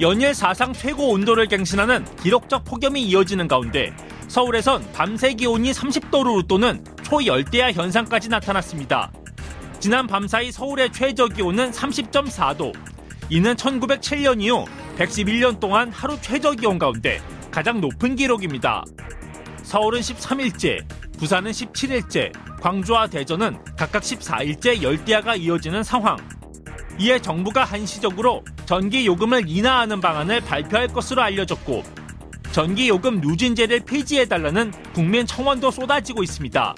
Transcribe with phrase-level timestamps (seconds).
[0.00, 3.94] 연일 사상 최고 온도를 갱신하는 기록적 폭염이 이어지는 가운데
[4.28, 9.12] 서울에선 밤새 기온이 30도를 웃도는 초열대야 현상까지 나타났습니다.
[9.78, 12.72] 지난 밤사이 서울의 최저 기온은 30.4도.
[13.28, 14.64] 이는 1907년 이후
[14.96, 17.20] 111년 동안 하루 최저 기온 가운데
[17.50, 18.82] 가장 높은 기록입니다.
[19.62, 20.82] 서울은 13일째,
[21.18, 22.32] 부산은 17일째,
[22.62, 26.16] 광주와 대전은 각각 14일째 열대야가 이어지는 상황.
[27.00, 31.82] 이에 정부가 한시적으로 전기 요금을 인하하는 방안을 발표할 것으로 알려졌고
[32.52, 36.74] 전기 요금 누진제를 폐지해 달라는 국민 청원도 쏟아지고 있습니다.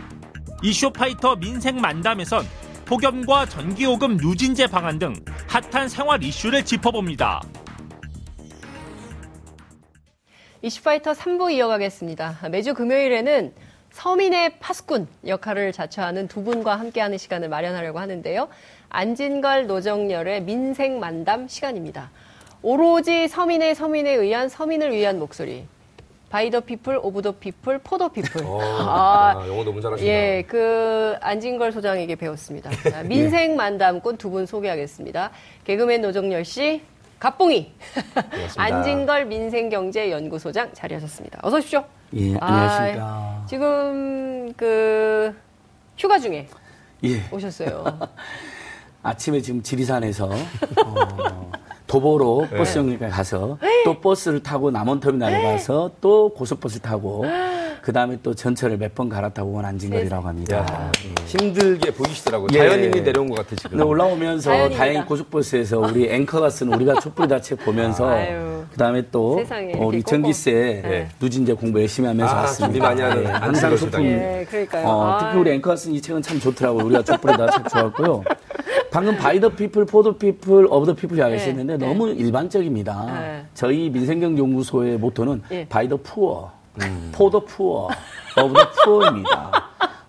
[0.62, 2.44] 이슈파이터 민생 만담에선
[2.84, 5.12] 폭염과 전기 요금 누진제 방안 등
[5.48, 7.42] 핫한 생활 이슈를 짚어봅니다.
[10.62, 12.48] 이슈파이터 3부 이어가겠습니다.
[12.48, 13.52] 매주 금요일에는
[13.92, 18.48] 서민의 파수꾼 역할을 자처하는 두 분과 함께하는 시간을 마련하려고 하는데요.
[18.96, 22.10] 안진걸 노정렬의 민생 만담 시간입니다.
[22.60, 25.66] 오로지 서민의 서민에 의한 서민을 위한 목소리.
[26.28, 28.42] By the people, of the people, for the people.
[28.46, 30.10] 아, 영어 너무 잘하신다.
[30.10, 32.70] 예, 그 안진걸 소장에게 배웠습니다.
[32.90, 35.30] 자, 민생 만담꾼 두 분 소개하겠습니다.
[35.64, 36.82] 개그맨 노정렬 씨,
[37.18, 37.72] 갑봉이.
[38.56, 41.40] 안진걸 민생경제연구소장 자리하셨습니다.
[41.42, 41.84] 어서 오십시오.
[42.14, 43.04] 예, 안녕하십니까.
[43.04, 45.34] 아, 지금 그
[45.98, 46.46] 휴가 중에
[47.04, 47.20] 예.
[47.30, 47.84] 오셨어요.
[49.02, 50.30] 아침에 지금 지리산에서
[50.84, 51.50] 어,
[51.86, 52.56] 도보로 네.
[52.58, 57.24] 버스 정류장에 가서 또 버스를 타고 남원터미널에 가서 또 고속버스 타고
[57.82, 60.58] 그 다음에 또 전철을 몇 번 갈아타고 온 안진걸이라고 합니다.
[60.58, 60.92] 야,
[61.26, 62.48] 힘들게 보이시더라고요.
[62.52, 62.58] 예.
[62.58, 63.80] 자연인이 내려온 것 같아, 지금.
[63.84, 64.78] 올라오면서 자연입니다.
[64.78, 68.62] 다행히 고속버스에서 우리 앵커가 쓴 우리가 촛불이다 책 보면서 아유.
[68.70, 70.52] 그 다음에 또 세상에 어, 우리 전기세
[70.84, 71.08] 네.
[71.20, 72.66] 누진제 공부 열심히 하면서 아, 왔습니다.
[72.66, 74.04] 준비 많이 하는 예, 항상 안진걸 소품.
[74.04, 74.86] 예, 그러니까요.
[74.86, 75.18] 어, 아.
[75.18, 76.84] 특히 우리 앵커가 쓴 이 책은 참 좋더라고요.
[76.84, 78.22] 우리가 촛불에다 책 좋았고요.
[78.92, 83.06] 방금 by the people, for the people, of the people 이야기하셨는데 네, 너무 일반적입니다.
[83.20, 83.44] 네.
[83.54, 85.66] 저희 민생경제연구소의 모토는 예.
[85.68, 86.50] 바이 더 푸어,
[87.12, 87.88] 포 더 푸어,
[88.36, 89.64] 어브 더 푸어입니다.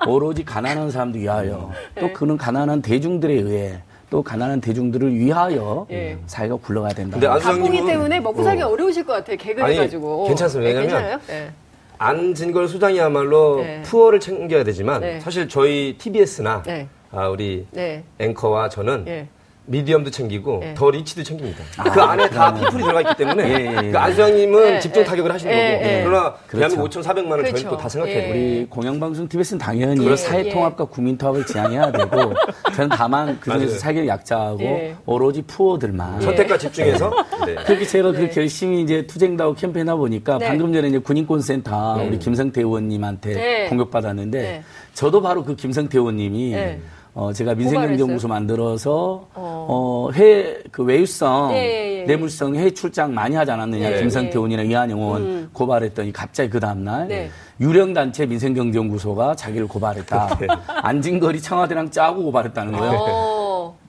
[0.05, 2.11] 오로지 가난한 사람들 위하여 또 네.
[2.13, 6.17] 그는 가난한 대중들에 의해 또 가난한 대중들을 위하여 예.
[6.25, 7.13] 사회가 굴러가야 된다.
[7.13, 8.67] 근데 안- 갑봉이 소장님은- 때문에 먹고 살기 어.
[8.67, 8.75] 어.
[8.75, 9.37] 려우실 것 같아요.
[9.37, 10.25] 개그를 아니, 가지고.
[10.27, 10.69] 괜찮습니다.
[10.73, 11.19] 네, 왜냐면 괜찮아요?
[11.41, 11.51] 예.
[11.99, 13.81] 안진걸 소장이야말로 네.
[13.83, 15.19] poor를 챙겨야 되지만 네.
[15.21, 16.87] 사실 저희 TBS나 네.
[17.13, 18.03] 아, 우리 네.
[18.19, 19.27] 앵커와 저는 예.
[19.65, 20.73] 미디엄도 챙기고 예.
[20.73, 21.63] 더 리치도 챙깁니다.
[21.93, 23.91] 그 안에 다 피플이 들어가 있기 때문에 예, 예, 예.
[23.91, 25.05] 그안 소장님은 예, 집중 예.
[25.05, 26.01] 타격을 하시는 예, 거고 예.
[26.03, 26.57] 그러나 그렇죠.
[26.57, 27.51] 대한민국 5,400만 원 그렇죠.
[27.51, 28.21] 저희는 또다 생각해야 예.
[28.23, 28.31] 돼요.
[28.33, 30.49] 우리 공영방송 TBS는 당연히 예, 사회 예.
[30.49, 32.33] 통합과 국민 통합을 지향해야 되고
[32.75, 33.77] 저는 다만 그중에서.
[33.77, 34.95] 사회적 약자하고 예.
[35.05, 37.09] 오로지 푸어들만 선택과 집중해서
[37.45, 37.55] 네.
[37.63, 40.47] 그렇게 제가 그렇게 열심히 이제 투쟁다고 캠페인하다 보니까 네.
[40.49, 43.69] 방금 전에 이제 군인권센터 우리 김성태 의원님한테 네.
[43.69, 44.63] 공격받았는데 네.
[44.93, 46.81] 저도 바로 그 김성태 의원님이 네.
[47.15, 48.27] 어, 제가 민생경제연구소?
[48.27, 49.67] 만들어서 어.
[49.69, 52.03] 어, 해, 그 외유성, 예, 예, 예.
[52.05, 53.91] 뇌물성 해외 출장 많이 하지 않았느냐.
[53.91, 54.33] 예, 김성태 예.
[54.33, 55.49] 의원이나 이한영 의원 음.
[55.53, 57.29] 고발했더니 갑자기 그 다음날 네.
[57.59, 60.39] 유령단체 민생경제연구소가 자기를 고발했다.
[60.81, 63.42] 안진걸이 청와대랑 짜고 고발했다는 거예요.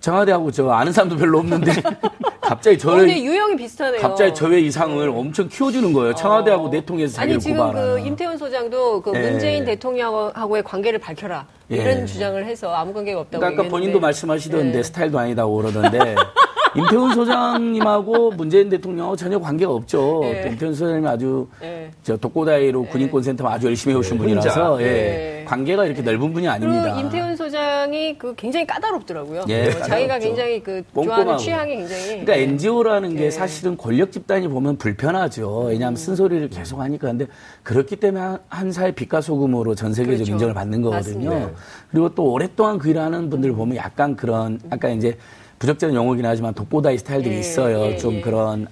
[0.05, 0.15] 어.
[0.15, 1.73] 청와대하고 저 아는 사람도 별로 없는데
[2.41, 4.01] 갑자기 어, 저를 근데 유형이 비슷하네요.
[4.01, 6.15] 갑자기 저의 이상을 엄청 키워주는 거예요.
[6.15, 6.69] 청와대하고 어.
[6.69, 7.95] 내통해서 아니 자기를 지금 고발하는.
[7.95, 9.31] 그 임태훈 소장도 그 예.
[9.31, 11.77] 문재인 대통령하고의 관계를 밝혀라 예.
[11.77, 13.71] 이런 주장을 해서 아무 관계가 없다고 그러니까 아까 얘기했는데.
[13.71, 14.83] 본인도 말씀하시던데 예.
[14.83, 16.15] 스타일도 아니다고 그러던데
[16.77, 20.21] 임태훈 소장님하고 문재인 대통령하고 전혀 관계가 없죠.
[20.25, 20.43] 예.
[20.43, 21.91] 또 임태훈 소장님이 아주 예.
[22.03, 24.83] 저 독고다이로 군인권센터 아주 열심히 해오신 예, 분이라서.
[24.83, 24.87] 예.
[24.87, 25.45] 예.
[25.45, 26.99] 관계가 이렇게 넓은 분이 아닙니다.
[26.99, 29.45] 임태훈 소장이 그 굉장히 까다롭더라고요.
[29.49, 30.19] 예, 어, 자기가.
[30.19, 30.83] 굉장히 그.
[30.93, 32.07] 좋아하는 취향이 굉장히.
[32.25, 33.31] 그러니까 NGO라는 게 예.
[33.31, 35.67] 사실은 권력 집단이 보면 불편하죠.
[35.69, 37.09] 왜냐하면 쓴소리를 계속 하니까.
[37.09, 37.27] 근데
[37.63, 40.33] 그렇기 때문에 한- 한 사회 빛과 소금으로 전 세계적 그렇죠.
[40.33, 41.31] 인정을 받는 거거든요.
[41.31, 41.61] 맞습니다.
[41.91, 45.17] 그리고 또 오랫동안 그 일하는 분들 보면 약간 그런, 아까 이제
[45.59, 47.87] 부적절한 용어긴 하지만 독고다이 스타일들이 예, 있어요.
[47.87, 48.21] 예, 좀 예.
[48.21, 48.67] 그런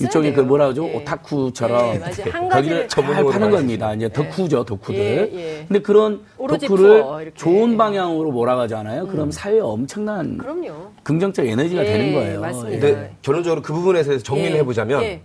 [0.00, 0.34] 일종의 돼요.
[0.34, 0.88] 그 뭐라 그러죠?
[0.88, 0.96] 예.
[0.96, 2.00] 오타쿠처럼 예.
[2.30, 3.94] 한 거기를 가지를 잘 파는 겁니다.
[3.94, 4.98] 이제 덕후죠, 덕후들.
[5.00, 5.64] 예, 예.
[5.66, 7.32] 근데 그런 덕후를.
[7.34, 7.76] 좋은 예.
[7.76, 9.06] 방향으로 몰아가잖아요.
[9.06, 10.92] 그럼 사회에 엄청난 그럼요.
[11.02, 12.40] 긍정적 에너지가 예, 되는 거예요.
[12.40, 12.74] 맞습니다.
[12.76, 12.80] 예.
[12.80, 14.58] 근데 결론적으로 그 부분에 대해서 정리를 예.
[14.58, 15.22] 해보자면 예.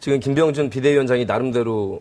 [0.00, 2.00] 지금 김병준 비대위원장이 나름대로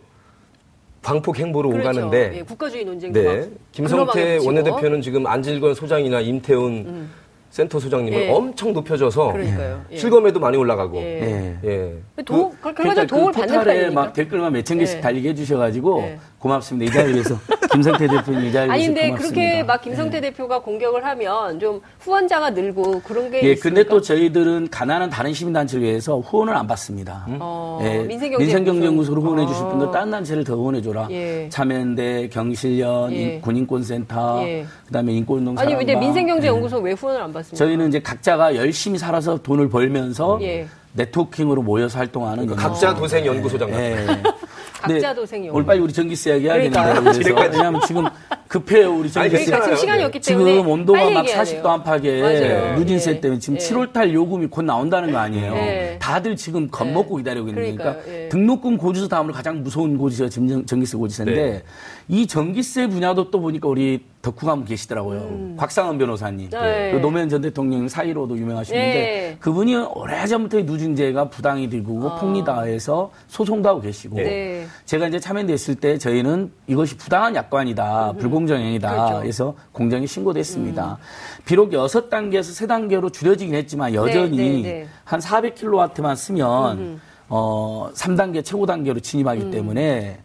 [1.01, 1.89] 광폭 행보로 그렇죠.
[1.89, 3.39] 오가는데 예, 국가주의 논쟁도 네.
[3.39, 4.39] 막 김성태.
[4.45, 7.09] 원내대표는 지금 안질건 소장이나 임태훈
[7.49, 8.29] 센터 소장님을 예.
[8.29, 9.81] 엄청 높여줘서 그러니까요.
[9.91, 9.97] 예.
[9.97, 11.57] 실검에도 많이 올라가고 예.
[11.63, 11.69] 예.
[12.17, 12.23] 예.
[12.23, 13.91] 도, 그, 결과적으로 도움을 그 받는 편이니까.
[13.93, 15.01] 막 댓글만 몇 천 개씩 예.
[15.01, 16.19] 달리게 해주셔가지고 예.
[16.39, 16.91] 고맙습니다.
[16.91, 17.35] 이 자리에서
[17.71, 19.35] 김성태 대표님 이 자리에서 아니 근데 고맙습니다.
[19.41, 23.61] 그렇게 막 김성태 대표가 공격을 하면 좀 후원자가 늘고 그런 게 예, 있습니까?
[23.61, 27.25] 근데 또 저희들은 가난한 다른 시민 단체를 위해서 후원을 안 받습니다.
[27.39, 29.67] 어, 예, 민생경제 민생경제연구소로 후원해 주실 아.
[29.69, 31.07] 분들 다른 단체를 더 후원해 줘라.
[31.11, 31.47] 예.
[31.49, 33.15] 참여연대, 경실련, 예.
[33.35, 34.65] 인- 군인권센터, 예.
[34.87, 35.95] 그다음에 인권운동 아니 근데.
[35.95, 36.83] 민생경제연구소 예.
[36.83, 37.57] 왜 후원을 안 받습니까?
[37.65, 40.65] 저희는 이제 각자가 열심히 살아서 돈을 벌면서 예.
[40.93, 43.01] 네트워킹으로 모여서 활동하는 그러니까 각자 연구소.
[43.03, 43.83] 도생 연구소장 같은.
[43.83, 44.07] 예.
[44.81, 45.55] 각자 근데 도생 연구소.
[45.57, 46.93] 오늘 빨리 우리 전기세 이야기 해야 그러니까요.
[46.95, 48.05] 되는데 그래서 왜냐하면 지금
[48.47, 49.19] 급해요 우리 전기세.
[49.37, 51.67] 아니, 그러니까 지금 시간이 없기 때문에 지금 온도가 빨리 막 얘기해야 40도 돼요.
[51.69, 52.75] 안팎에 맞아요.
[52.79, 53.19] 누진세 예.
[53.21, 53.59] 때문에 지금 예.
[53.59, 55.53] 7월달 요금이 곧 나온다는 거 아니에요.
[55.55, 55.97] 예.
[56.01, 58.13] 다들 지금 겁먹고 기다리고 있는 거니까 그러니까요.
[58.25, 58.29] 예.
[58.29, 61.63] 등록금 고지서 다음으로 가장 무서운 고지서가 지금 전- 전기세 고지서인데 네.
[62.11, 65.55] 이 전기세 분야도 또 보니까 우리 덕후가 한분 계시더라고요.
[65.57, 66.47] 곽상은 변호사님.
[66.47, 66.49] 음.
[66.49, 66.91] 네.
[66.91, 69.37] 그 노무현 전 대통령 사이로도 유명하시는데 네.
[69.39, 74.23] 그분이 오래전부터 이 누진제가 부당이 되고 폭리다해서 소송도 하고 계시고 아.
[74.23, 74.65] 네.
[74.85, 79.17] 제가 이제 참여됐을 때 저희는 이것이 부당한 약관이다, 불공정행위다 그렇죠.
[79.19, 79.27] 음.
[79.27, 80.97] 해서 공정에 신고됐습니다.
[81.45, 84.87] 비록 여섯 단계에서 세 단계로 줄여지긴 했지만 여전히 네, 네, 네.
[85.03, 89.51] 한 400kW만 쓰면 어 3단계 최고 단계로 진입하기 음.
[89.51, 90.17] 때문에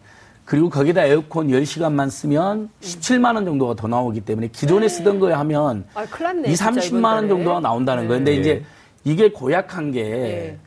[0.45, 5.85] 그리고 거기다 에어컨 10시간만 쓰면 17만 원 정도가 더 나오기 때문에 기존에 쓰던 거에 하면
[5.95, 6.49] 아, 큰일 났네.
[6.51, 7.59] 2, 진짜 30만 원 정도가.
[7.59, 8.19] 나온다는 거예요.
[8.19, 8.37] 근데 네.
[8.37, 8.63] 이제
[9.03, 10.59] 이게 고약한 게 네.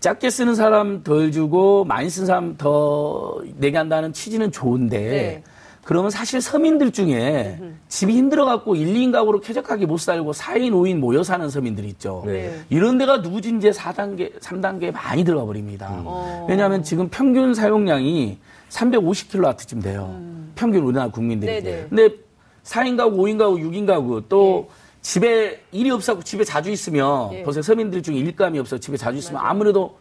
[0.00, 5.42] 작게 쓰는 사람 덜 주고 많이 쓰는 사람 더 내게 한다는 취지는 좋은데 네.
[5.84, 7.58] 그러면 사실 서민들 중에
[7.88, 12.22] 집이 힘들어갖고 1, 2인 가구로 쾌적하게 못 살고 4인, 5인 모여 사는 서민들 있죠.
[12.24, 12.54] 네.
[12.70, 15.90] 이런 데가 누진제 4단계, 3단계에 많이 들어가 버립니다.
[16.04, 16.46] 어.
[16.48, 18.38] 왜냐하면 지금 평균 사용량이
[18.70, 20.20] 350kW쯤 돼요.
[20.54, 21.58] 평균 우리나라 국민들이.
[21.58, 21.62] 음.
[21.62, 21.86] 네네.
[21.88, 22.16] 근데
[22.64, 24.68] 4인 가구, 5인 가구, 6인 가구 또
[25.02, 27.42] 집에 일이 없어서 집에 자주 있으면 예.
[27.42, 27.62] 보세요.
[27.62, 29.98] 서민들 중에 일감이 없어 집에 자주 있으면 아무래도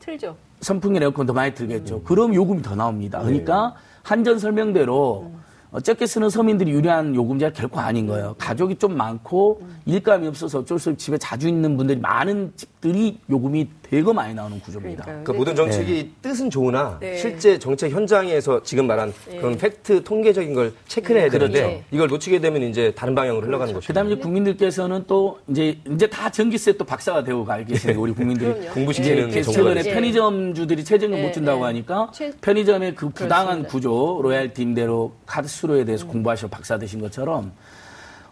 [0.00, 0.36] 틀죠.
[0.60, 1.96] 선풍기 에어컨 더 많이 들겠죠.
[1.96, 2.04] 음.
[2.04, 3.20] 그럼 요금이 더 나옵니다.
[3.20, 5.32] 그러니까 한전 설명대로
[5.70, 8.08] 어, 적게 쓰는 서민들이 유리한 요금제가 결코 아닌 음.
[8.08, 8.34] 거예요.
[8.38, 13.18] 가족이 좀 많고 일감이 없어서 어쩔 수 없이 집에 자주 있는 분들이 많은 집 들이
[13.28, 15.02] 요금이 되게 많이 나오는 구조입니다.
[15.02, 15.24] 그러니까요.
[15.24, 17.16] 그러니까 모든 정책이 뜻은 좋으나 네.
[17.16, 21.84] 실제 정책 현장에서 지금 말한 그런 팩트 통계적인 걸 체크를 해야 되는데 그렇죠.
[21.90, 23.88] 이걸 놓치게 되면 이제 다른 방향으로 흘러가는 것이죠.
[23.88, 28.68] 그다음에 이제 국민들께서는 또 이제 이제 다 전기세 또 박사가 되고 가 계시는 우리 국민들이.
[28.68, 29.82] 공부시키는 최근에.
[29.82, 31.64] 편의점주들이 최저임금 네, 못 준다고 네.
[31.66, 33.68] 하니까 최- 편의점의 그 부당한 그렇습니다.
[33.72, 36.08] 구조 로열티 임대로 카드 수수료에 대해서 음.
[36.12, 37.50] 공부하셔 박사 되신 것처럼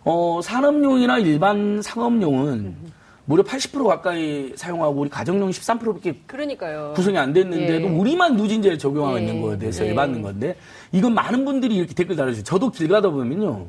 [0.04, 2.92] 어 산업용이나 일반 상업용은 음.
[3.26, 6.92] 무려 80% 가까이 사용하고 우리 가정용 13%밖에 그러니까요.
[6.94, 7.90] 구성이 안 됐는데도 예.
[7.90, 9.20] 우리만 누진제를 적용하고 예.
[9.20, 9.90] 있는 거에 대해서 예.
[9.90, 10.56] 열받는 건데
[10.92, 12.44] 이건 많은 분들이 이렇게 댓글 달아주세요.
[12.44, 13.66] 저도 길 가다 보면요.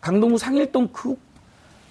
[0.00, 1.16] 강동구 상일동 그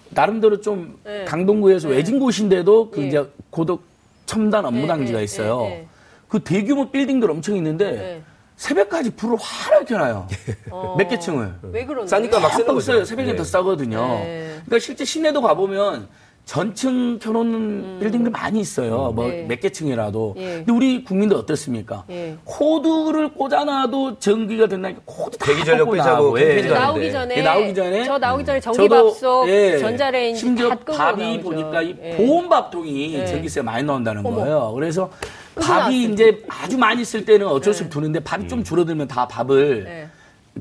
[0.09, 1.25] 나름대로 좀 예.
[1.25, 3.07] 강동구에서 외진 곳인데도 그 예.
[3.07, 3.83] 이제 고덕
[4.25, 5.63] 첨단 업무당지가 예, 예, 있어요.
[5.65, 5.87] 예, 예.
[6.29, 8.21] 그 대규모 빌딩들 엄청 있는데 예.
[8.55, 10.27] 새벽까지 불을 화를 켜놔요.
[10.71, 10.95] 어.
[10.97, 11.55] 몇개 층을.
[11.63, 12.79] 왜 그러는 싸니까 막 쓰는 거죠.
[12.79, 13.03] 써요.
[13.03, 13.35] 새벽에 네.
[13.35, 13.99] 더 싸거든요.
[14.19, 14.61] 네.
[14.65, 16.07] 그러니까 실제 시내도 가보면
[16.51, 19.13] 전층 켜놓는 빌딩들 많이 있어요.
[19.15, 19.29] 뭐 음.
[19.31, 19.45] 네.
[19.47, 20.35] 몇개 층이라도.
[20.35, 20.55] 예.
[20.57, 22.03] 근데 우리 국민들 어떻습니까?
[22.09, 22.35] 예.
[22.43, 26.61] 코드를 꽂아놔도 전기가 된다니까 코드 다 대기 전력 꽂고 나가고, 예.
[26.63, 30.91] 나오기 전에 예, 나오기 전에 저 나오기 전에 저도, 전기밥솥, 예, 전자레인지 심지어 다 끄고
[30.91, 31.41] 밥이 나오죠.
[31.41, 32.17] 보니까 이 예.
[32.17, 33.25] 보온밥통이 예.
[33.27, 34.35] 전기세 많이 나온다는 어머.
[34.35, 34.73] 거예요.
[34.75, 35.09] 그래서
[35.55, 39.85] 밥이 이제 아주 많이 쓸 때는 어쩔 수 없이 두는데 밥이 좀 줄어들면 다 밥을
[39.87, 40.09] 예.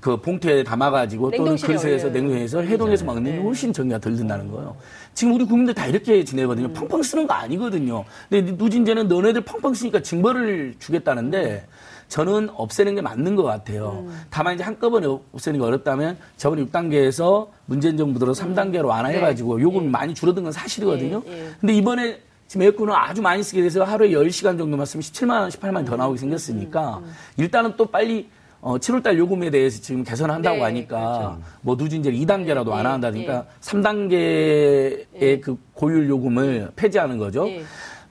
[0.00, 2.08] 그 봉투에 담아가지고 또는 그릇에서.
[2.10, 4.76] 냉동해서 해동해서 먹는 게 훨씬 전기가 덜 든다는 거예요.
[5.14, 6.68] 지금 우리 국민들 다 이렇게 지내거든요.
[6.68, 6.72] 음.
[6.72, 8.04] 펑펑 쓰는 거 아니거든요.
[8.28, 11.66] 근데 누진제는 너네들 펑펑 쓰니까 징벌을 주겠다는데
[12.08, 14.04] 저는 없애는 게 맞는 것 같아요.
[14.06, 14.20] 음.
[14.30, 20.14] 다만 이제 한꺼번에 없애는 게 어렵다면 저번에 6단계에서 문재인 정부 들어 3단계로 완화해가지고 요금이 많이
[20.14, 21.22] 줄어든 건 사실이거든요.
[21.26, 21.48] 예, 예.
[21.60, 25.74] 근데 이번에 지금 에어컨을 아주 많이 쓰게 돼서 하루에 10시간 정도만 쓰면 17만 원, 18만
[25.76, 27.00] 원 더 나오게 생겼으니까
[27.36, 28.28] 일단은 또 빨리
[28.62, 31.38] 어, 7월달 요금에 대해서 지금 개선한다고 네, 하니까 그렇죠.
[31.62, 33.42] 뭐 누진제를 2단계라도 예, 완화한다니까 예.
[33.60, 37.48] 3단계의 그 고율 요금을 폐지하는 거죠.
[37.48, 37.62] 예.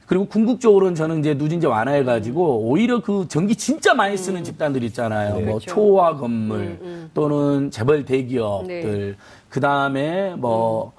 [0.07, 5.35] 그리고 궁극적으로는 저는 이제 누진제 완화해가지고 오히려 그 전기 진짜 많이 쓰는 집단들 있잖아요.
[5.35, 5.69] 뭐 그렇죠.
[5.69, 9.15] 초화 건물 또는 재벌 대기업들 네.
[9.49, 10.93] 그 다음에 뭐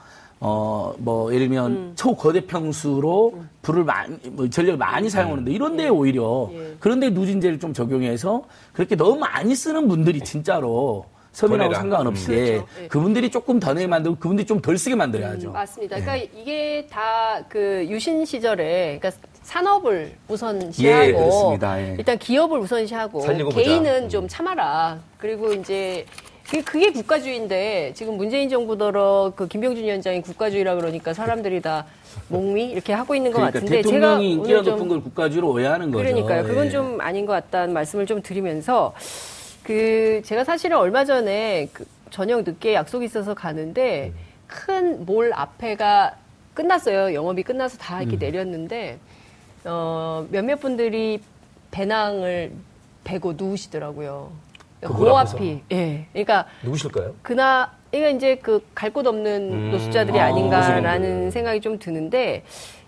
[0.51, 6.49] 어, 뭐, 예를 들면, 초거대 평수로 불을 많이, 뭐, 전력을 많이 사용하는데, 이런 데 오히려,
[6.55, 6.77] 예.
[6.81, 11.81] 그런데 누진제를 좀 적용해서, 그렇게 너무 많이 쓰는 분들이 진짜로, 서민하고 더 내라.
[11.83, 12.67] 상관없이, 그렇죠.
[12.83, 12.89] 예.
[12.89, 15.53] 그분들이 조금 더 내게 만들고, 그분들이 좀 덜 쓰게 만들어야죠.
[15.53, 15.97] 맞습니다.
[16.01, 19.11] 그러니까 이게 다 그 유신 시절에 그러니까
[19.43, 21.81] 산업을 예, 우선시하고 그렇습니다.
[21.81, 21.97] 예.
[21.99, 23.21] 일단 기업을 우선시하고.
[23.51, 24.99] 개인은 좀 참아라.
[25.19, 26.05] 그리고 이제
[26.51, 31.87] 그게, 그게 국가주의인데 지금 문재인 정부더러 그 김병준 위원장이 국가주의라 그러니까 사람들이 다
[32.29, 36.03] 목미 이렇게 하고 있는 것 그러니까 같은데 제가 인기가 높은 걸 국가주의로 오해하는 거죠.
[36.03, 36.43] 그러니까요.
[36.43, 36.71] 그건 예.
[36.71, 38.93] 좀 아닌 것 같다는 말씀을 좀 드리면서
[39.63, 44.13] 그 제가 사실은 얼마 전에 그 저녁 늦게 약속이 있어서 가는데
[44.49, 46.17] 큰 몰 앞에가
[46.55, 47.15] 끝났어요.
[47.15, 48.03] 영업이 끝나서 다 음.
[48.03, 48.99] 이렇게 내렸는데
[49.65, 51.21] 어 몇몇 분들이
[51.71, 52.51] 배낭을
[53.05, 54.33] 베고 누우시더라고요.
[54.81, 55.37] 그몰 앞에서?
[55.37, 56.07] 앞이 예.
[56.13, 57.15] 그러니까 누구실까요?
[57.23, 59.71] 그나 이거 이제 그 갈 곳 없는 음.
[59.73, 61.31] 노숙자들이 아, 아닌가라는 노숙인들.
[61.33, 62.45] 생각이 좀 드는데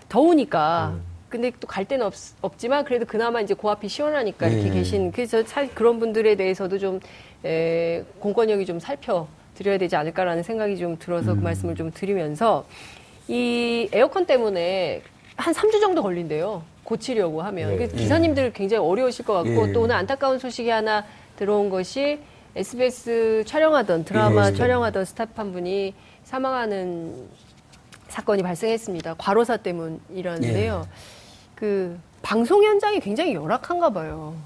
[0.09, 0.95] 더우니까
[1.29, 4.75] 근데 또 갈 데는 없, 없지만 그래도 그나마 이제 고앞이 시원하니까 이렇게 네.
[4.77, 7.01] 계신 그래서 사 그런 분들에 대해서도 좀
[7.45, 12.65] 에, 공권력이 좀 살펴 드려야 되지 않을까라는 생각이 좀 들어서 그 말씀을 좀 드리면서
[13.29, 15.03] 이 에어컨 때문에
[15.37, 16.63] 한 3주 정도 걸린대요.
[16.85, 17.71] 고치려고 하면.
[17.71, 17.77] 네.
[17.77, 19.73] 그래서 기사님들 굉장히 어려우실 것 같고 예.
[19.73, 21.05] 또 오늘 안타까운 소식이 하나
[21.43, 22.21] 들어온 것이
[22.55, 24.55] SBS 촬영하던 드라마 예.
[24.55, 27.27] 촬영하던 스태프 한 분이 사망하는
[28.07, 29.15] 사건이 발생했습니다.
[29.19, 30.87] 과로사 때문이라는데요.
[31.57, 34.37] 그 방송 현장이 굉장히 열악한가 봐요.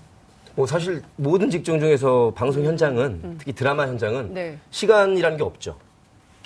[0.54, 4.34] 뭐 사실 모든 직종 중에서 방송 현장은 특히 드라마 현장은 음.
[4.34, 4.58] 네.
[4.70, 5.76] 시간이라는 게 없죠.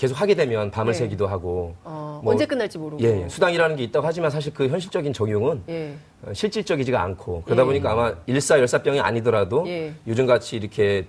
[0.01, 0.99] 계속 하게 되면 밤을 네.
[0.99, 3.03] 새기도 하고 어, 뭐, 언제 끝날지 모르고.
[3.05, 3.29] 예, 예.
[3.29, 5.93] 수당이라는 게 있다고 하지만 사실 그 현실적인 적용은 예.
[6.23, 7.67] 어, 실질적이지가 않고 그러다 예.
[7.67, 9.93] 보니까 아마 일사 열사병이 아니더라도 예.
[10.07, 11.05] 요즘같이 이렇게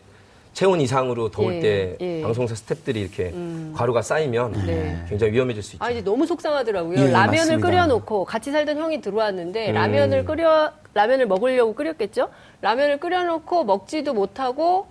[0.51, 2.21] 체온 이상으로 더울 예, 때 예.
[2.21, 3.33] 방송사 스탭들이 이렇게
[3.73, 5.05] 과로가 쌓이면 네.
[5.07, 5.85] 굉장히 위험해질 수 있죠.
[5.85, 6.97] 아 이제 너무 속상하더라고요.
[6.97, 7.67] 예, 라면을 맞습니다.
[7.69, 9.73] 끓여놓고 같이 살던 형이 들어왔는데 음.
[9.73, 12.27] 라면을 끓여 라면을 먹으려고 끓였겠죠.
[12.59, 14.87] 라면을 끓여놓고 먹지도 못하고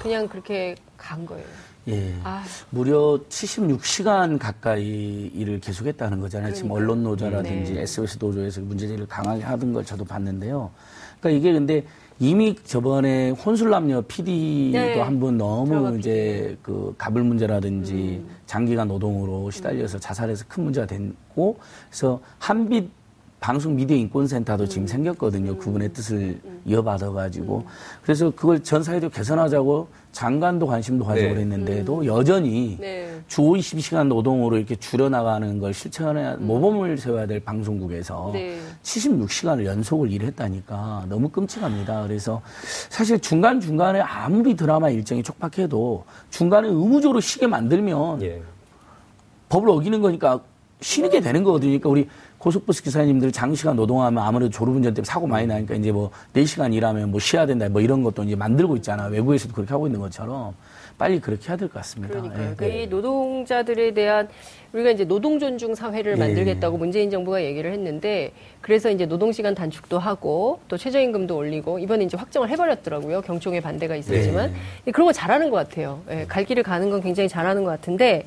[0.00, 1.44] 그냥 그렇게 간 거예요.
[1.88, 2.14] 예.
[2.22, 2.44] 아.
[2.70, 6.52] 무려 76시간 가까이 일을 계속했다는 거잖아요.
[6.52, 7.82] 지금 언론 노조라든지 네.
[7.82, 10.70] SBS 노조에서 문제제기를 강하게 하던 걸 저도 봤는데요.
[11.20, 11.84] 그러니까 이게 근데
[12.20, 15.00] 이미 저번에 혼술남녀 PD도 네.
[15.00, 15.98] 한분 드라마 너무.
[15.98, 22.90] 이제 그 가불 문제라든지 장기간 노동으로 시달려서 자살해서 큰 문제가 됐고 그래서 한빛
[23.40, 25.56] 방송 미디어 인권센터도 지금 생겼거든요.
[25.58, 27.64] 그분의 뜻을 이어받아가지고
[28.02, 31.34] 그래서 그걸 전 사회도 개선하자고 장관도 관심도 가지고 네.
[31.34, 33.20] 그랬는데도 여전히 네.
[33.28, 38.58] 주 52시간 노동으로 이렇게 줄여나가는 걸 실천해야 모범을 세워야 될 방송국에서 네.
[38.82, 42.02] 76시간을 연속을 일했다니까 너무 끔찍합니다.
[42.02, 42.40] 그래서
[42.88, 48.42] 사실 중간중간에 아무리 드라마 일정이 촉박해도 중간에 의무적으로 쉬게 만들면 예.
[49.48, 50.40] 법을 어기는 거니까
[50.80, 51.70] 쉬게 되는 거거든요.
[51.70, 52.08] 그러니까 우리
[52.38, 57.18] 고속버스 기사님들 장시간 노동하면 아무래도 졸음운전 때문에 사고 많이 나니까 이제 뭐 4시간 일하면 뭐
[57.18, 59.06] 쉬어야 된다 뭐 이런 것도 이제 만들고 있잖아.
[59.06, 60.54] 외국에서도 그렇게 하고 있는 것처럼
[60.98, 62.20] 빨리 그렇게 해야 될 것 같습니다.
[62.20, 62.50] 그러니까요.
[62.50, 62.54] 예.
[62.56, 64.28] 그이 노동자들에 대한
[64.72, 66.16] 우리가 이제 노동 존중 사회를 예.
[66.16, 72.04] 만들겠다고 문재인 정부가 얘기를 했는데 그래서 이제 노동 시간 단축도 하고 또 최저임금도 올리고 이번에
[72.04, 73.22] 이제 확정을 해버렸더라고요.
[73.22, 76.02] 경총의 반대가 있었지만 근데 그런 거 잘하는 것 같아요.
[76.10, 78.26] 예, 갈 길을 가는 건 굉장히 잘하는 것 같은데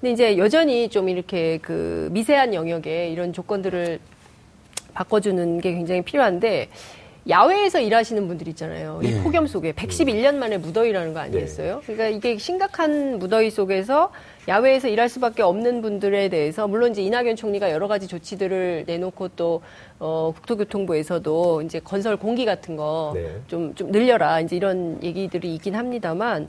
[0.00, 3.98] 근데 이제 여전히 좀 이렇게 그 미세한 영역에 이런 조건들을
[4.92, 6.68] 바꿔주는 게 굉장히 필요한데
[7.28, 9.00] 야외에서 일하시는 분들 있잖아요.
[9.02, 9.22] 이 예.
[9.22, 11.82] 폭염 속에 111년 만에 무더위라는 거 아니겠어요?
[11.84, 14.10] 그러니까 이게 심각한 무더위 속에서
[14.48, 19.60] 야외에서 일할 수밖에 없는 분들에 대해서 물론 이제 이낙연 총리가 여러 가지 조치들을 내놓고 또
[19.98, 23.40] 어, 국토교통부에서도 이제 건설 공기 같은 거좀 네.
[23.48, 26.48] 좀 늘려라 이제 이런 얘기들이 있긴 합니다만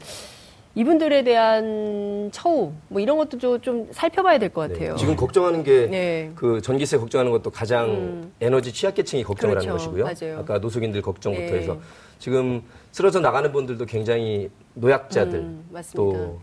[0.74, 4.74] 이분들에 대한 처우 뭐 이런 것도 좀, 좀 살펴봐야 될것 네.
[4.74, 4.96] 같아요.
[4.96, 6.32] 지금 걱정하는 게 네.
[6.36, 9.70] 그 전기세 걱정하는 것도 가장 에너지 취약계층이 걱정을 그렇죠.
[9.70, 10.06] 하는 것이고요.
[10.06, 10.40] 맞아요.
[10.40, 11.60] 아까 노숙인들 걱정부터 네.
[11.60, 11.78] 해서
[12.20, 12.62] 지금
[12.92, 15.66] 쓰러져 나가는 분들도 굉장히 노약자들 음.
[15.94, 16.40] 또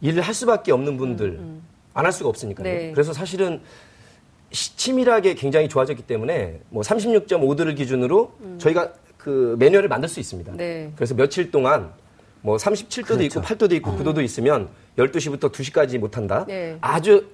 [0.00, 1.40] 일을 할 수밖에 없는 분들
[1.94, 2.64] 안할 수가 없으니까요.
[2.64, 2.92] 네.
[2.92, 3.60] 그래서 사실은
[4.52, 10.52] 시- 치밀하게 굉장히 좋아졌기 때문에 뭐 36.5도를 기준으로 저희가 그 매뉴얼을 만들 수 있습니다.
[10.52, 10.56] 음.
[10.56, 10.92] 네.
[10.94, 11.90] 그래서 며칠 동안
[12.46, 16.44] 뭐 37도도 있고 8도도 있고 9도도 있으면 12시부터 2시까지 못 한다.
[16.46, 16.78] 네.
[16.80, 17.26] 아주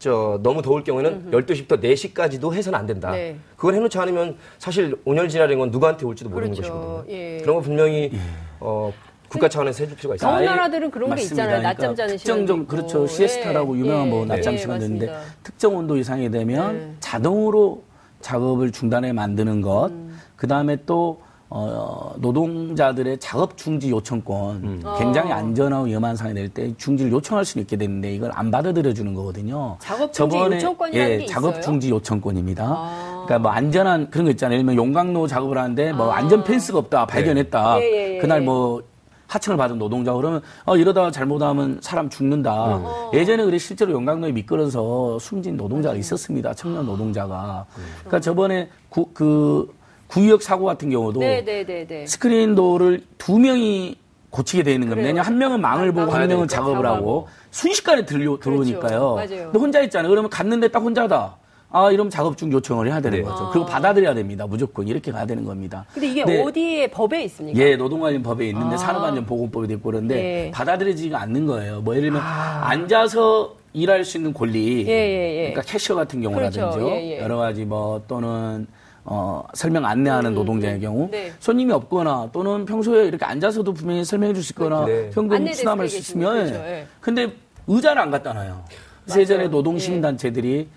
[0.00, 3.12] 저 너무 더울 경우에는 12시부터 4시까지도 해서는 안 된다.
[3.12, 3.36] 네.
[3.54, 6.72] 그걸 해놓지 않으면 사실 온열지라는 건 누구한테 올지도 모르는 그렇죠.
[6.72, 7.14] 것이거든요.
[7.16, 7.38] 예.
[7.40, 8.10] 그런 거 분명히
[8.58, 8.92] 어,
[9.28, 10.36] 국가 차원에서 해줄 필요가 있습니다.
[10.36, 11.34] 더운 나라들은 그런 게 맞습니다.
[11.34, 11.58] 있잖아요.
[11.60, 12.68] 그러니까 낮잠 자는 특정 시간도 좀 있고.
[12.76, 13.06] 그렇죠.
[13.06, 15.34] 시에스타라고 예, 유명한 뭐 예, 낮잠 예, 시간 되는데 맞습니다.
[15.44, 16.94] 특정 온도 이상이 되면 네.
[16.98, 17.84] 자동으로
[18.22, 19.90] 작업을 중단해 만드는 것.
[19.90, 20.18] 음.
[20.34, 24.82] 그 다음에 또 어, 노동자들의 작업 중지 요청권 음.
[24.98, 25.36] 굉장히 어.
[25.36, 29.76] 안전하고 위험한 상황이 될 때 중지를 요청할 수 있게 되는데 이걸 안 받아들여 주는 거거든요.
[29.80, 31.62] 작업 중지 요청권이라는 예, 게 작업 있어요?
[31.62, 32.64] 중지 요청권입니다.
[32.66, 33.24] 아.
[33.26, 34.54] 그러니까 뭐 안전한 그런 거 있잖아요.
[34.58, 36.16] 예를 들면 용광로 작업을 하는데 뭐 아.
[36.16, 37.80] 안전 펜스가 없다 발견했다.
[37.80, 38.44] 예, 예, 예, 그날 예.
[38.44, 38.82] 뭐
[39.26, 42.52] 하청을 받은 노동자 그러면 어, 이러다가 잘못하면 사람 죽는다.
[42.54, 43.10] 어.
[43.12, 46.54] 예전에 그래 실제로 용광로에 미끄러서 숨진 노동자가 있었습니다.
[46.54, 47.66] 청년 노동자가.
[48.00, 49.70] 그러니까 저번에 구, 그
[50.08, 52.06] 구역 사고 같은 경우도 네, 네, 네, 네.
[52.06, 53.96] 스크린 도어를 두 명이
[54.30, 55.06] 고치게 돼 있는 겁니다.
[55.06, 56.84] 왜냐면 한 명은 망을 아, 보고 한 명은 작업을.
[56.86, 59.14] 하고 순식간에 들려, 들어오니까요.
[59.14, 59.28] 맞아요.
[59.28, 60.10] 근데 혼자 있잖아요.
[60.10, 61.36] 그러면 갔는데 딱 혼자다.
[61.70, 63.24] 아, 이러면 작업 중 요청을 해야 되는 네.
[63.24, 63.44] 거죠.
[63.44, 63.50] 아.
[63.50, 64.46] 그리고 받아들여야 됩니다.
[64.46, 64.88] 무조건.
[64.88, 65.84] 이렇게 가야 되는 겁니다.
[65.92, 66.42] 근데 이게 네.
[66.42, 67.58] 어디에 법에 있습니까?
[67.60, 68.78] 예, 노동관련 법에 있는데 아.
[68.78, 70.50] 산업안전보건법에도 있고 그런데 예.
[70.50, 71.80] 받아들여지지가 않는 거예요.
[71.82, 74.86] 뭐 예를 들면 앉아서 일할 수 있는 권리.
[74.86, 75.50] 예, 예, 예.
[75.50, 76.88] 그러니까 캐셔 같은 경우라든지 그렇죠.
[76.88, 77.20] 예, 예.
[77.20, 78.66] 여러 가지 뭐 또는
[79.10, 81.32] 어, 설명 안내하는 노동자의 경우 네.
[81.40, 85.10] 손님이 없거나 또는 평소에 이렇게 앉아서도 분명히 설명해 줄 수 있거나 네.
[85.14, 86.54] 현금 안내 수납할 수 있으면 그렇죠.
[86.66, 86.86] 예.
[87.00, 87.32] 근데
[87.66, 88.62] 의자를 안 갖다 놔요.
[89.04, 89.50] 그래서 예전에 맞아요.
[89.50, 90.68] 노동시민단체들이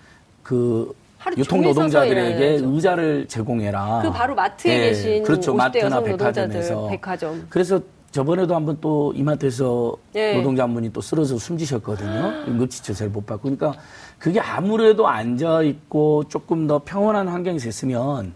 [0.42, 2.60] 그 하루 유통 노동자들에게.
[2.64, 4.00] 의자를 제공해라.
[4.02, 5.52] 그 바로 마트에 예, 계신 그렇죠.
[5.52, 6.88] 50대 마트나 백화점에서.
[6.88, 7.46] 백화점.
[7.50, 7.80] 그래서
[8.12, 10.34] 저번에도 한번 또 이마트에서 예.
[10.34, 12.44] 노동자 한 분이 또 쓰러져 숨지셨거든요.
[12.48, 13.42] 응급치료 잘못 받고.
[13.54, 13.74] 그러니까
[14.22, 18.32] 그게 아무래도 앉아 있고 조금 더 평온한 환경에서 있으면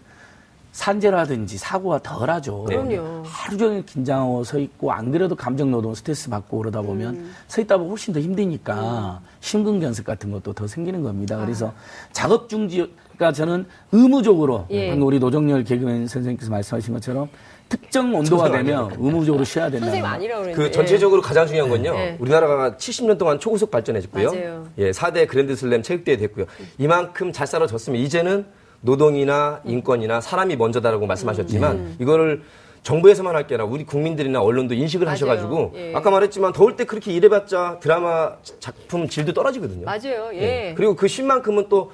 [0.73, 2.65] 산재라든지 사고가 덜하죠.
[2.65, 3.23] 그럼요.
[3.25, 7.31] 하루 종일 긴장하고 서 있고 안 그래도 감정 노동 스트레스 받고 그러다 보면 음.
[7.47, 11.37] 서 있다 보면 훨씬 더 힘드니까 심근경색 같은 것도 더 생기는 겁니다.
[11.37, 11.73] 그래서
[12.11, 14.65] 작업 중지 그러니까 저는 의무적으로 아.
[14.71, 14.89] 예.
[14.89, 17.29] 방금 우리 노정열 개그맨 선생님께서 말씀하신 것처럼
[17.69, 19.85] 특정 온도가 되면 의무적으로 쉬어야 된다.
[19.87, 20.69] 선생님 아니라고 그랬는데.
[20.69, 21.93] 그 전체적으로 가장 중요한 건요.
[21.93, 22.15] 네.
[22.19, 24.31] 우리나라가 70년 동안 초고속 발전했고요.
[24.31, 24.67] 맞아요.
[24.77, 26.45] 예, 4대 그랜드슬램 체육대회 됐고요.
[26.77, 28.45] 이만큼 잘 싸워졌으면 이제는
[28.81, 31.95] 노동이나 인권이나 사람이 먼저다라고 말씀하셨지만 음.
[31.99, 32.43] 이거를
[32.83, 35.13] 정부에서만 할 게 아니라 우리 국민들이나 언론도 인식을 맞아요.
[35.13, 35.93] 하셔가지고 예.
[35.95, 39.83] 아까 말했지만 더울 때 그렇게 일해봤자 드라마 작품 질도 떨어지거든요.
[39.85, 40.29] 맞아요.
[40.33, 40.69] 예.
[40.69, 40.73] 예.
[40.77, 41.91] 그리고 그 쉼만큼은 또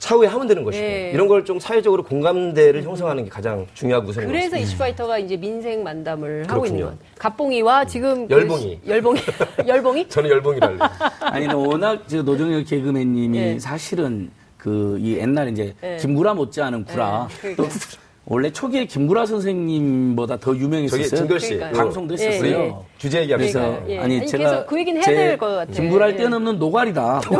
[0.00, 1.10] 차후에 하면 되는 것이고 예.
[1.14, 4.68] 이런 걸 좀 사회적으로 공감대를 형성하는 게 가장 중요하고 우선인 것 그래서 같습니다.
[4.68, 6.84] 이슈파이터가 이제 민생 만담을 하고 있는 그렇군요.
[6.86, 6.98] 건.
[7.18, 8.60] 갑봉이와 지금 그 열봉이.
[8.60, 9.20] 시- 열봉이
[9.68, 10.78] 열봉이 저는 열봉이랄래요.
[11.20, 13.58] 아니, 워낙 저 노정렬 개그맨님이 예.
[13.58, 15.96] 사실은 그 이 옛날에 이제 예.
[16.00, 17.28] 김구라 못지않은 구라.
[17.44, 17.78] 예, 또 그러니까.
[18.26, 21.02] 원래 초기에 김구라 선생님보다 더 유명했었어요.
[21.08, 21.58] 저기 진걸 씨.
[21.58, 22.50] 방송도 예, 했었어요.
[22.58, 22.74] 예.
[22.98, 23.90] 주제 얘기하면서 그러니까요.
[23.90, 23.98] 예.
[23.98, 25.74] 아니, 아니, 제가 그 얘기는 해야 제 될것 같아요.
[25.74, 26.16] 김구라를 예.
[26.18, 27.20] 뛰어넘는 노가리다.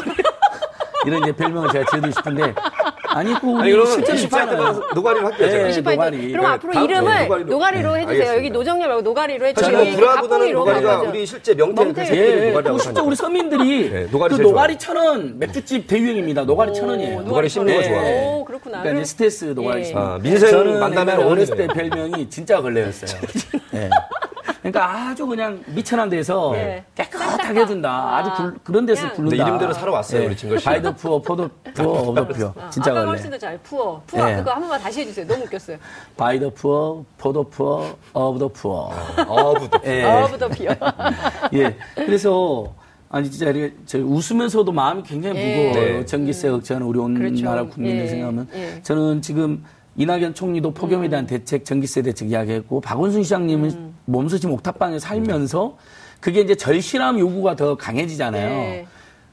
[1.06, 2.54] 이런 이제 별명을 제가 지어드리고 싶은데
[3.12, 5.46] 아니 그 우리 아니 실제로 issue fighter가 노가리를 할게요.
[5.46, 5.50] 예.
[5.50, 5.68] 제가.
[5.68, 6.04] issue fighter.
[6.04, 6.32] 노가리.
[6.32, 7.50] 그럼 네, 앞으로 다음 이름을 주에 노가리로.
[7.50, 8.36] 노가리로 네, 해주세요.
[8.36, 8.50] 여기.
[8.50, 10.06] 노정렬 말고 노가리로 해주세요.
[10.06, 11.00] 갑봉이로 노가리가.
[11.02, 12.04] 우리 실제 명태를 명태.
[12.10, 13.02] 그래서 예, 노가리라고 하니까.
[13.02, 16.44] 우리 서민들이 네, 노가리 그 노가리 천원 맥주집 대유행입니다.
[16.44, 17.22] 노가리 천 원이에요.
[17.22, 17.84] 노가리 씹는 거 예.
[17.88, 18.00] 좋아.
[18.02, 18.78] 오, 그렇구나.
[18.82, 19.84] 그러니까 이제 스트레스 노가리 예.
[19.84, 20.08] 씹는 거.
[20.08, 21.66] 아, 민생 저는 만나면 어렸을 때.
[21.66, 23.20] 별명이 진짜 걸레였어요.
[23.74, 23.90] 예.
[24.60, 26.84] 그러니까 아주 그냥 미천한 데서 예.
[26.94, 28.16] 깨끗하게 해준다.
[28.16, 29.16] 아주 굴- 그런 데서 그냥.
[29.16, 29.44] 부른다.
[29.46, 30.64] 이름대로 살아왔어요, 우리 진걸 씨.
[30.66, 32.54] By the poor, for the poor, of the poor.
[32.70, 33.06] 진짜 아까.
[33.06, 34.02] 훨씬 더 잘 푸어.
[34.06, 34.36] 푸어 예.
[34.36, 35.26] 그거 한 번만 다시 해주세요.
[35.26, 35.78] 너무 웃겼어요.
[36.16, 38.92] By the poor, for the poor, of the poor.
[39.26, 39.80] Of the.
[39.86, 40.04] 예.
[40.04, 40.70] Of the beer.
[41.54, 41.76] 예.
[41.94, 42.72] 그래서
[43.08, 45.66] 아니 진짜 이렇게 저 웃으면서도 마음이 굉장히 예.
[45.68, 45.98] 무거워요.
[46.00, 46.04] 네.
[46.04, 47.44] 전기세 억제하는 우리 온 그렇죠.
[47.44, 48.08] 나라 국민들 예.
[48.08, 48.82] 생각하면 예.
[48.82, 49.64] 저는 지금
[50.00, 53.94] 이낙연 총리도 폭염에 대한 대책, 전기세 대책 이야기했고 박원순 시장님은 음.
[54.06, 55.76] 몸소 지금 옥탑방에 살면서
[56.20, 58.48] 그게 이제 절실함 요구가 더 강해지잖아요.
[58.48, 58.86] 예.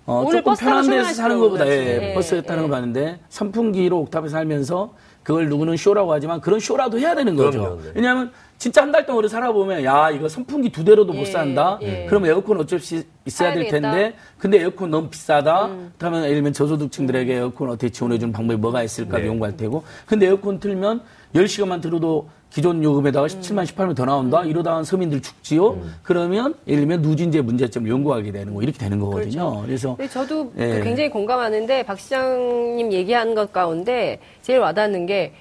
[0.05, 2.67] 어, 조금 편한 데서 사는 것보다 예, 예, 버스에 타는 예.
[2.67, 4.93] 거 봤는데 선풍기로 옥탑에 살면서
[5.27, 7.59] 그걸 누구는 쇼라고 하지만 그런 쇼라도 해야 되는 거죠.
[7.59, 7.91] 그럼요, 네.
[7.95, 11.77] 왜냐하면 진짜 한 달 동안 우리 살아보면 야 이거 선풍기 두 대로도 못 예, 산다.
[11.81, 12.05] 예.
[12.07, 13.89] 그럼 에어컨 어쩔 수 있어야 될 되겠다.
[13.89, 13.91] 음.
[13.91, 15.69] 텐데 근데 에어컨 너무 비싸다.
[15.97, 19.27] 그러면 예를 들면 저소득층들에게 에어컨 어떻게 지원해주는 방법이 뭐가 있을까 네.
[19.27, 21.01] 연구할 테고 근데 에어컨 틀면
[21.35, 24.43] 10시간만 들어도 기존 요금에다가 17만 18만 더 나온다.
[24.43, 25.79] 이러다가 서민들 죽지요.
[26.01, 29.61] 그러면 예를 들면 누진제 문제점을 연구하게 되는 거 이렇게 되는 거거든요.
[29.63, 30.81] 그래서 근데 저도 그 예.
[30.81, 35.33] 굉장히 공감하는데 박 시장님 얘기한 것 가운데 제일 와닿는 게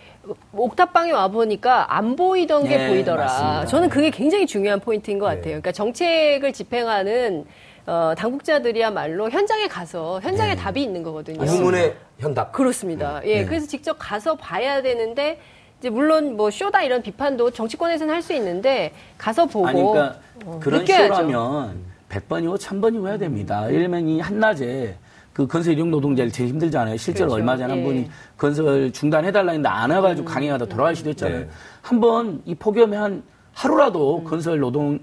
[0.53, 3.25] 옥탑방에 와 보니까 안 보이던 게 네, 보이더라.
[3.25, 3.67] 맞습니다.
[3.67, 5.45] 저는 그게 굉장히 중요한 포인트인 것 같아요.
[5.45, 7.45] 그러니까 정책을 집행하는
[7.87, 10.61] 어, 당국자들이야말로 현장에 가서 현장에 네.
[10.61, 11.41] 답이 있는 거거든요.
[11.41, 12.51] 우문의 현답.
[12.51, 13.21] 그렇습니다.
[13.21, 13.29] 네.
[13.29, 15.39] 예, 그래서 직접 가서 봐야 되는데
[15.79, 20.59] 이제 물론 뭐 쇼다 이런 비판도 정치권에서는 할 수 있는데 가서 보고 아니, 그러니까 어,
[20.61, 21.15] 그런 느껴야죠.
[21.15, 23.67] 쇼라면 100번이고 1000번이고 해야 됩니다.
[23.69, 24.97] 예를 들면 이 한낮에
[25.33, 26.97] 그 건설 이용 노동자를 제일 힘들잖아요.
[26.97, 27.35] 실제로 그렇죠.
[27.43, 27.85] 얼마 전에 한 예.
[27.85, 31.41] 분이 건설 중단해달라 했는데 안 와가지고 강행하다 돌아가시도 했잖아요.
[31.41, 31.49] 네.
[31.83, 34.99] 한번 이 폭염에 한 하루라도 건설 노동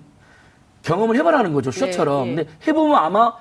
[0.81, 1.69] 경험을 해보라는 거죠.
[1.71, 2.27] 쇼처럼.
[2.27, 2.36] 예, 예.
[2.36, 3.33] 근데 해보면 아마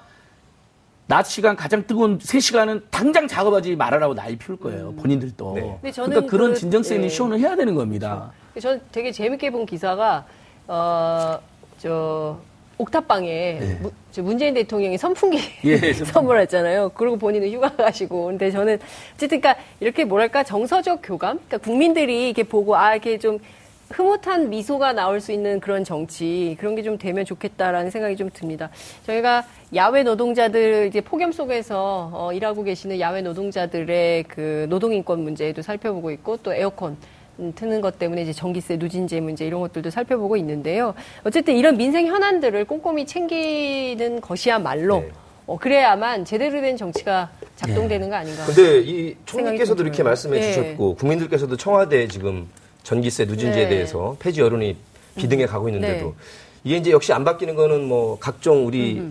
[1.12, 4.94] 낮 시간 가장 뜨거운 3시간은 당장 작업하지 말아라고 난리 피울 거예요.
[4.94, 5.52] 본인들도.
[5.54, 5.60] 네.
[5.82, 7.14] 근데 저는 그러니까 그런 그- 진정성 있는 예.
[7.14, 8.32] 쇼는 해야 되는 겁니다.
[8.58, 10.24] 저는 되게 재밌게 본 기사가
[10.68, 11.38] 어
[11.78, 12.38] 저
[12.78, 15.92] 옥탑방에 무- 저 문재인 대통령이 선풍기 예.
[15.92, 16.92] 선물했잖아요.
[16.94, 18.26] 그리고 본인은 휴가 가시고.
[18.26, 18.78] 근데 저는
[19.14, 23.38] 어쨌든 그러니까 이렇게 뭐랄까 정서적 교감, 그러니까 국민들이 이렇게 보고 아 이렇게 좀
[23.92, 28.68] 흐뭇한 미소가 나올 수 있는 그런 정치 그런 게 좀 되면 좋겠다라는 생각이 좀 듭니다.
[29.06, 35.62] 저희가 야외 노동자들 이제 폭염 속에서 어, 일하고 계시는 야외 노동자들의 그 노동 인권 문제도
[35.62, 36.96] 살펴보고 있고 또 에어컨
[37.38, 40.94] 음, 트는 것 때문에 이제 전기세 누진제 문제 이런 것들도 살펴보고 있는데요.
[41.24, 45.10] 어쨌든 이런 민생 현안들을 꼼꼼히 챙기는 것이야말로 네.
[45.46, 48.44] 어, 그래야만 제대로 된 정치가 작동되는 거 아닌가.
[48.46, 50.02] 근데 이 총리께서도 좀 이렇게.
[50.02, 50.52] 말씀해 네.
[50.52, 52.48] 주셨고 국민들께서도 청와대 지금
[52.82, 53.68] 전기세 누진제에 네.
[53.68, 54.76] 대해서 폐지 여론이
[55.16, 56.12] 비등해 가고 있는데도 네.
[56.64, 59.02] 이게 이제 역시 안 바뀌는 거는 뭐 각종 우리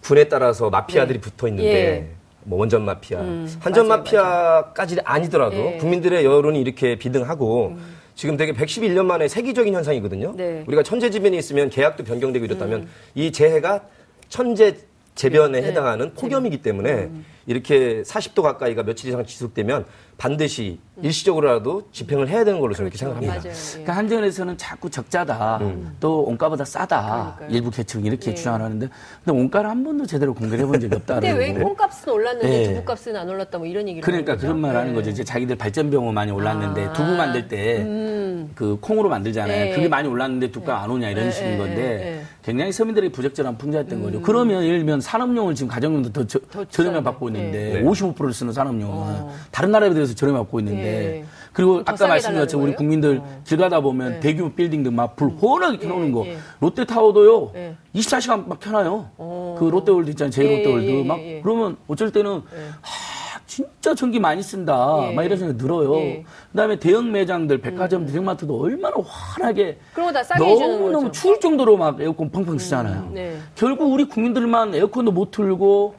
[0.00, 2.08] 군에 따라서 마피아들이 붙어 있는데 예.
[2.44, 3.20] 뭐 원전 마피아,
[3.60, 5.76] 한전 맞아요, 마피아까지 아니더라도 예.
[5.78, 7.76] 국민들의 여론이 이렇게 비등하고
[8.14, 10.34] 지금 되게 111년 만에 세계적인 현상이거든요.
[10.36, 10.64] 네.
[10.66, 13.82] 우리가 천재지변이 있으면 계약도 변경되고 이렇다면 이 재해가
[14.28, 14.76] 천재
[15.18, 15.66] 재변에 네.
[15.66, 17.10] 해당하는 폭염이기 때문에
[17.46, 19.84] 이렇게 40도 가까이가 며칠 이상 지속되면
[20.16, 23.34] 반드시 일시적으로라도 집행을 해야 되는 걸로 저는 이렇게 생각합니다.
[23.34, 23.48] 맞아요.
[23.48, 23.70] 예.
[23.72, 25.60] 그러니까 한전에서는 자꾸 적자다,
[25.98, 27.56] 또 원가보다 싸다 그러니까요.
[27.56, 28.34] 일부 계층 이렇게 예.
[28.34, 28.88] 주장을 하는데,
[29.24, 31.14] 근데 원가를 한 번도 제대로 공개를 해본 적이 없다.
[31.14, 31.52] 근데 왜.
[31.52, 32.64] 콩값은 올랐는데 네.
[32.74, 34.46] 두부값은 안 올랐다 뭐 이런 얘기를 그러니까 하는 거죠?
[34.46, 34.94] 그런 말 하는 네.
[34.94, 35.10] 거죠.
[35.10, 36.92] 이제 자기들 발전비용 많이 올랐는데 아.
[36.92, 38.78] 두부 만들 때그 음.
[38.80, 39.64] 콩으로 만들잖아요.
[39.66, 39.74] 네.
[39.74, 42.17] 그게 많이 올랐는데 두부가 안 오르냐 이런 네, 식인 네, 건데 네, 네.
[42.48, 44.22] 굉장히 서민들이 부적절한 풍자였던 거죠.
[44.22, 47.02] 그러면 예를 들면 산업용을 지금 가정용도 더, 저, 더 비싼데.
[47.02, 47.82] 받고 있는데 네.
[47.82, 49.34] 55%를 쓰는 산업용은 어.
[49.50, 51.24] 다른 나라에 비해서 저렴해 받고 있는데 네.
[51.52, 52.74] 그리고 더 아까 말씀드린 것처럼 우리?
[52.74, 53.42] 국민들 어.
[53.44, 54.20] 길 가다 보면 네.
[54.20, 56.38] 대규모 빌딩들 막불 훤하게 켜놓는 거 예.
[56.60, 57.76] 롯데타워도요 예.
[57.94, 59.10] 24시간 막 켜놔요.
[59.18, 59.56] 어.
[59.58, 60.30] 그 롯데월드 있잖아요.
[60.30, 61.40] 제일 예, 롯데월드 예, 예, 막 예.
[61.42, 62.58] 그러면 어쩔 때는 예.
[62.80, 63.17] 하,
[63.48, 65.08] 진짜 전기 많이 쓴다.
[65.10, 65.14] 예.
[65.14, 65.96] 막 이런 생각이 들어요.
[65.96, 66.24] 예.
[66.52, 71.20] 그다음에 대형 매장들, 백화점, 대형마트도 얼마나 환하게 그런 거다 싸게 해주는 너무 너무 거죠.
[71.20, 73.10] 추울 정도로 막 에어컨 펑펑 쓰잖아요.
[73.12, 73.38] 네.
[73.56, 75.94] 결국 우리 국민들만 에어컨도 못 틀고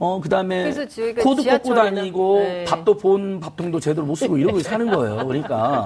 [0.00, 2.64] 어 그 다음에 저희가 코드 꽂고 지하철이나- 다니고 네.
[2.64, 5.26] 밥도 본 밥통도 제대로 못 쓰고 이러고 사는 거예요.
[5.26, 5.84] 그러니까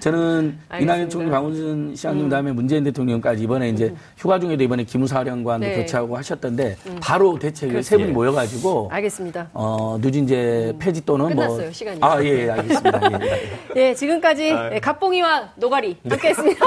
[0.00, 0.58] 저는.
[0.72, 0.80] 음.
[0.80, 5.76] 이낙연 총리, 박원순 시장님 다음에 문재인 대통령까지 이번에 이제 휴가 중에도 이번에 기무사령관도 네.
[5.76, 9.48] 교체하고 하셨던데 바로 대책을 세 분이 모여가지고 알겠습니다.
[9.54, 11.46] 어, 누진제 폐지 또는 뭐.
[11.46, 11.98] 끝났어요, 시간이.
[12.02, 13.00] 아, 예, 예, 알겠습니다.
[13.22, 13.74] 예, 예.
[13.74, 16.66] 네, 지금까지 네, 갑봉이와 노가리 함께 했습니다.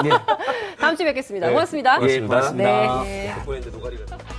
[0.80, 1.50] 다음 주에 뵙겠습니다.
[1.50, 2.00] 고맙습니다.
[2.02, 3.04] 예, 고맙습니다.
[3.04, 3.32] 네.
[3.72, 4.39] 노가리가 오늘